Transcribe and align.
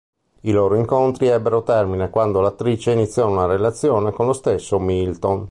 I 0.41 0.49
loro 0.51 0.73
incontri 0.77 1.27
ebbero 1.27 1.61
termine 1.61 2.09
quando 2.09 2.39
l'attrice 2.41 2.91
iniziò 2.93 3.29
una 3.29 3.45
relazione 3.45 4.11
con 4.11 4.25
lo 4.25 4.33
stesso 4.33 4.79
Milton. 4.79 5.39